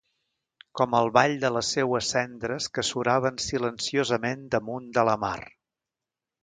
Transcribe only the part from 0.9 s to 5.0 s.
el ball de les seues cendres que suraven silenciosament damunt